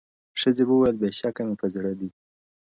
[0.39, 2.09] •ښځي وویل بېشکه مي په زړه دي-